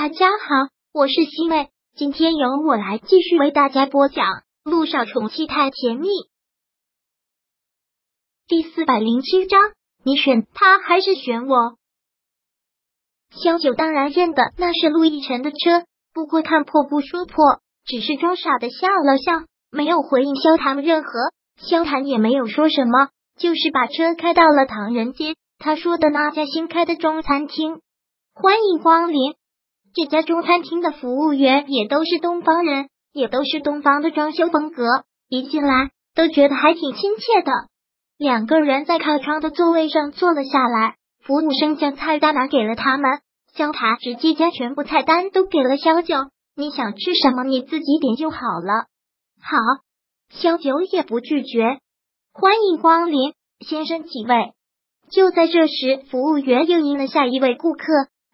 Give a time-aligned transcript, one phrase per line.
[0.00, 4.24] 大家好，我是西妹，今天由我来继续为大家播讲
[4.62, 6.06] 《路上宠妻太甜蜜》
[8.46, 9.60] 第四百零七章。
[10.04, 11.78] 你选他还是选我？
[13.32, 15.84] 萧九当然认得那是陆亦辰的车，
[16.14, 21.10] 不过看破不说破，只是装傻的笑了笑，没有回应萧谈任何。
[21.56, 27.80] 萧谈也没有说什么，就是把车开到了唐人街他说的那家新开的中餐厅。
[28.32, 29.34] 欢迎光临！
[29.98, 34.84] 这家中餐厅的服务员也都是东方人，也都是东方的装修风格，
[35.28, 37.50] 一进来都觉得还挺亲切的。
[38.16, 40.94] 两个人在靠窗的座位上坐了下来，
[41.24, 43.10] 服务生将菜单拿给了他们。
[43.56, 46.14] 萧塔直接将全部菜单都给了萧九，
[46.54, 48.86] 你想吃什么你自己点就好了。
[49.42, 49.58] 好，
[50.30, 51.80] 萧九也不拒绝。
[52.32, 53.34] 欢迎光临，
[53.66, 54.52] 先生几位？
[55.10, 57.82] 就在这时，服务员又迎了下一位顾客，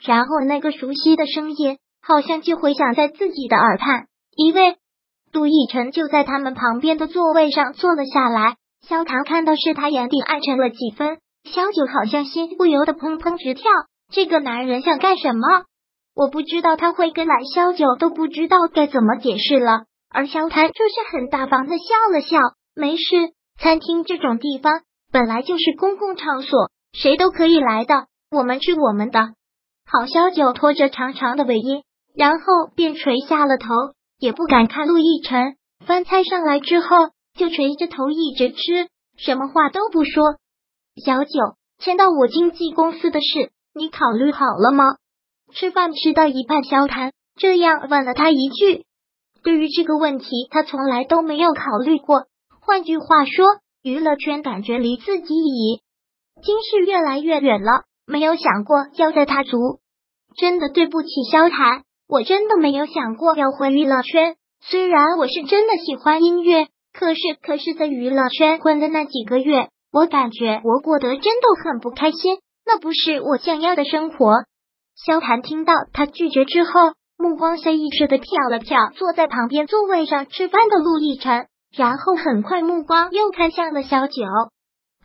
[0.04, 4.06] 然后那个熟悉的声音好像就回响在自己的耳畔。
[4.36, 4.76] 一位
[5.32, 8.56] 杜奕晨就在他们旁边的座位上坐了下来。
[8.86, 11.18] 萧唐看到是他，眼底暗沉了几分。
[11.44, 13.64] 萧九好像心不由得砰砰直跳。
[14.12, 15.64] 这个男人想干什么？
[16.14, 17.36] 我不知道他会跟来。
[17.54, 19.84] 萧九都不知道该怎么解释了。
[20.10, 22.38] 而萧谭就是很大方的笑了笑，
[22.76, 23.32] 没事。
[23.58, 28.06] 餐厅这种地方本来就是公共场所，谁都可以来的。
[28.30, 29.30] 我们吃我们的。
[29.86, 31.82] 好，小九拖着长长的尾音，
[32.14, 33.68] 然后便垂下了头，
[34.18, 35.56] 也不敢看陆亦辰。
[35.86, 37.10] 饭菜上来之后。
[37.36, 40.36] 就垂着头一直吃，什么话都不说。
[41.04, 44.84] 小九，签到我经纪公司的事，你考虑好了吗？
[45.52, 48.84] 吃饭吃到一半，萧谈这样问了他一句。
[49.42, 52.26] 对于这个问题，他从来都没有考虑过。
[52.60, 53.44] 换句话说，
[53.82, 55.82] 娱乐圈感觉离自己已
[56.40, 57.82] 经是越来越远了。
[58.06, 59.80] 没有想过要在他族，
[60.36, 64.36] 真的对不起，萧谈，我真的没有想过要回娱乐圈。
[64.60, 66.68] 虽然我是真的喜欢音乐。
[66.96, 74.44] 可是，可是在娱乐圈混的那几个月，我感觉我过得真的很不开心，那不是我想要的生活。
[74.94, 76.70] 萧谈听到他拒绝之后，
[77.18, 84.22] 目光下意识的瞟了瞟坐在旁边座位上吃饭的陆亦辰，然后很快目光又看向了小九。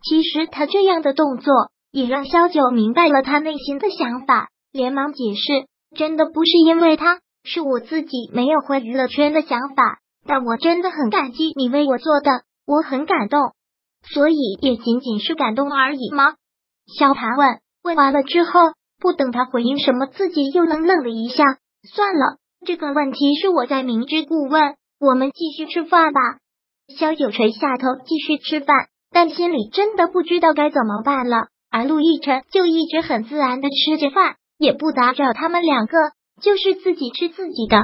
[0.04, 1.52] 其实他这样的动作
[1.92, 13.54] 也让萧九明白了他内心的想法，连忙解释：“真的不是因为他，是我自己没有回娱乐圈的想法。”但我真的很感激你为我做的，我很感动，
[14.04, 16.36] 所以也仅仅是感动而已吗？
[16.98, 18.52] 萧谈问，问完了之后，
[19.00, 21.46] 不等他回应什么，自己又愣愣了一下。
[21.92, 24.76] 算了，这个问题是我在明知故问。
[25.00, 26.20] 我们继续吃饭吧。
[26.94, 31.48] 萧九垂下头继续吃饭，但心里真的不知道该怎么办了。
[31.70, 35.98] 而陆亦辰就一直很自然的吃着饭，也不打扰他们两个，
[36.42, 37.78] 就是自己吃自己的。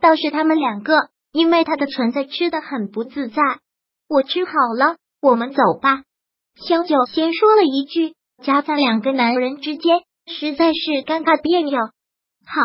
[0.00, 1.10] 倒是他们两个。
[1.30, 3.42] 因为他的存在吃的很不自在，
[4.08, 6.02] 我吃好了，我们走吧。
[6.56, 11.78] 萧九先说了一句，夹在两个男人之间，实在是尴尬别扭。
[11.78, 12.62] 好，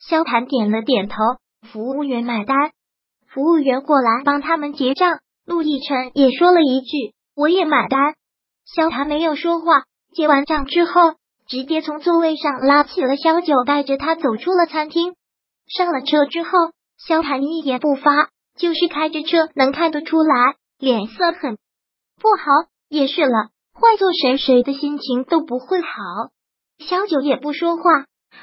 [0.00, 1.14] 萧谭点了点头。
[1.70, 2.72] 服务员买单，
[3.28, 5.20] 服务员过来帮他们结账。
[5.46, 8.16] 陆亦辰也说了一句，我也买单。
[8.64, 11.14] 萧谭没有说话，结完账之后，
[11.46, 15.14] 直接从座位上拉起了萧九，带着他走出了餐厅。
[15.66, 16.50] 上了车之后。
[16.96, 21.56] 萧谈一言不发，就是开着车，能看得出来脸色很
[22.20, 22.70] 不好。
[22.88, 25.88] 也是了，换做谁，谁的心情都不会好。
[26.78, 27.82] 萧九也不说话，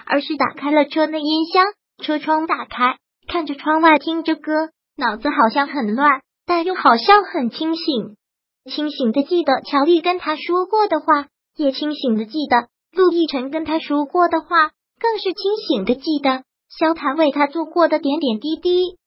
[0.06, 1.66] 而是打开了车内音箱，
[2.04, 4.52] 车窗打开，看着窗外，听着歌，
[4.98, 8.18] 脑子好像很乱，但又好像很清醒。
[8.70, 16.44] 清醒的记得乔丽跟他说过的话，也清醒的记得陆亦辰跟他说过的话，更是清醒的记得。
[16.70, 18.98] 萧谭为他做过的点点滴滴。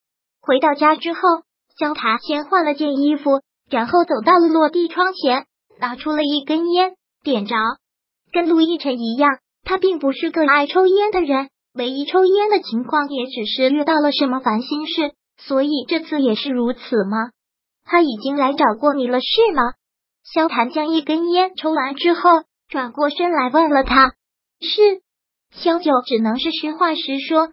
[0.42, 1.20] 回到家之后，
[1.78, 5.46] 萧谭先换了件衣服，然后走到了落地窗前，
[5.78, 7.54] 拿出了一根烟，点着。
[8.32, 17.30] 跟陆亦辰一样，他并不是个爱抽烟的人，唯一抽烟的情况也只是遇到了什么烦心事，所以这次也是如此吗？
[17.84, 19.62] 他已经来找过你了，是吗？
[20.24, 22.30] 萧谭将一根烟抽完之后，
[22.68, 24.12] 转过身来问了他，
[24.60, 25.02] 是。
[25.50, 27.52] 萧九只能是实话实说，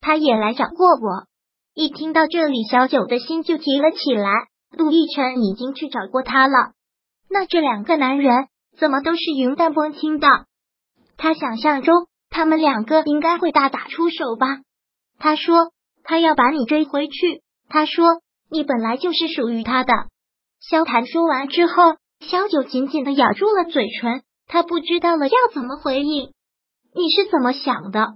[0.00, 1.26] 他也来找过我。
[1.74, 4.30] 一听到这里，小九的心就提了起来。
[4.70, 6.72] 陆亦辰已经去找过他了，
[7.28, 8.46] 那这两个男人
[8.78, 10.28] 怎么都是云淡风轻的？
[11.18, 14.46] 他想象中他们两个应该会大打出手吧？
[15.18, 15.72] 他说
[16.04, 17.42] 他要把你追回去。
[17.68, 18.21] 他说
[18.52, 19.92] 你本来就是属于他的。
[20.60, 26.30] 萧谭说完之后，萧九紧紧的咬住了嘴唇，他不知道了要怎么回应。
[26.94, 28.08] 你是怎么想的？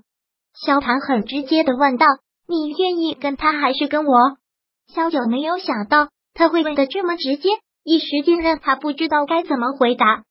[0.54, 2.06] 萧谭很直接的问道
[2.46, 4.12] ：“你愿意跟他还是跟我？”
[4.94, 7.48] 萧九没有想到他会问的这么直接，
[7.82, 10.22] 一时间让他不知道该怎么回答。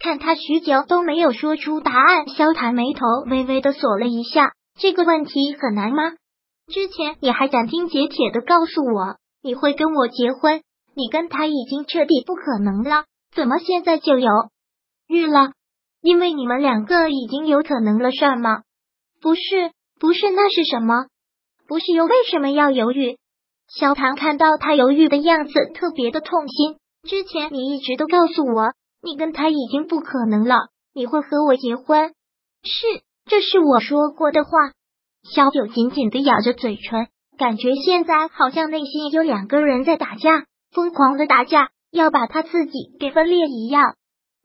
[0.00, 4.52] 看他许久都没有说出答案，萧谭眉头微微的锁了一下。
[4.76, 6.02] 这个问题很难吗？
[6.66, 10.62] 之前你还斩钉截铁的告诉我你会跟我结婚，
[10.96, 13.04] 你跟他已经彻底不可能了，
[13.36, 14.30] 怎么现在就犹
[15.06, 15.52] 豫了？
[16.00, 18.62] 因为你们两个已经有可能了，是吗？
[19.20, 19.70] 不是，
[20.00, 21.08] 不是，那是什么？
[21.68, 23.18] 不是又为什么要犹豫？
[23.68, 26.78] 小唐看到他犹豫的样子，特别的痛心。
[27.06, 30.56] 之前你一直都告诉我，你跟他已经不可能了，
[30.94, 32.14] 你会和我结婚。
[32.62, 32.86] 是，
[33.26, 34.50] 这是我说过的话。
[35.22, 43.94] 小九紧紧的咬着嘴唇，感觉现在好像内心有两个人在打架，疯狂的打架，要把他自己给分裂一样。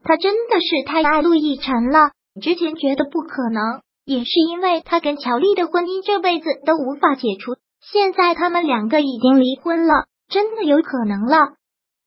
[0.04, 7.56] 他真的是太爱陆亦辰了，之前觉得不可能，也是因为他跟乔丽的婚姻这辈子都无法解除。
[7.92, 11.38] 现在他们两个已经离婚了，真的有可能了。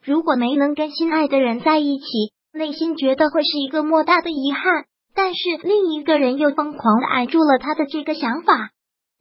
[0.05, 2.05] 如果没能跟心爱的人在一起，
[2.53, 4.85] 内心觉得会是一个莫大的遗憾。
[5.15, 8.71] 但是另一个人又疯狂的按住了他的这个想法。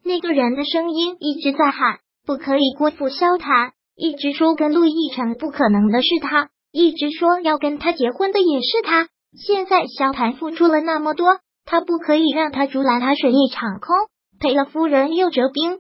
[0.04, 9.10] 那个人的声音一直在喊：“不可以辜负萧谈。”一直说跟陆亦辰不可能的是他，一直说要跟他结婚的也是他。
[9.38, 13.96] 现在萧谈付出了那么多，他不可以让他竹篮打水一场空，
[14.40, 15.80] 赔了夫人又折兵。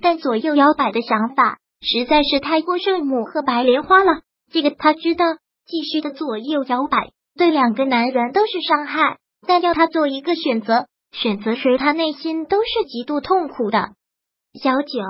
[0.00, 4.20] 但左右摇摆的想法实在是太过圣母和白莲花了。
[4.52, 5.24] 这个他知道，
[5.66, 9.18] 继续的左右摇摆对两个男人都是伤害。
[9.46, 13.90] 但要他做一个选择，选择谁，他内心都是极度痛苦的。
[14.62, 15.00] 小九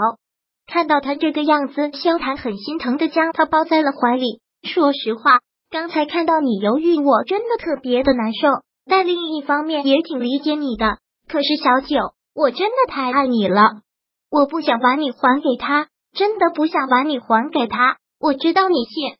[0.67, 4.41] 看到他这个样子，萧谈很心疼的将他抱在了怀里。
[4.63, 5.41] 说实话，
[5.71, 8.49] 刚才看到你犹豫，我真的特别的难受。
[8.89, 10.99] 但另一方面也挺理解你的。
[11.29, 13.83] 可是小九，我真的太爱你了，
[14.31, 17.97] 我不想把你还给他，真的不想把你还给他。
[18.21, 19.19] 我知道你现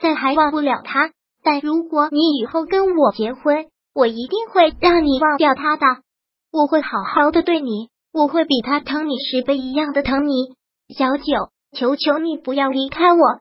[0.00, 3.66] 在还忘不了他，但如果你以后跟我结婚。
[3.98, 5.86] 我一定会让你忘掉他的，
[6.50, 10.56] 我会好好的对你，我会比他疼你十倍一样的疼你，
[10.96, 13.40] 小九，求求你不要离开我。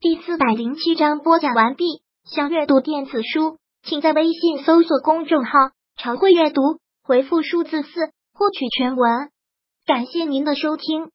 [0.00, 2.02] 第四百零七章播讲完毕。
[2.24, 5.50] 想阅读电子书，请在微信搜索公众号
[5.96, 6.60] “常会阅读”，
[7.04, 7.88] 回复数字四
[8.34, 9.30] 获取全文。
[9.86, 11.12] 感谢您的收听。